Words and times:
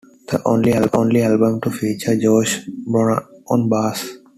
The 0.29 0.41
only 0.45 0.73
album 1.21 1.61
to 1.61 1.69
feature 1.69 2.17
Josh 2.17 2.65
Barohn 2.87 3.23
on 3.51 3.69
bass. 3.69 4.17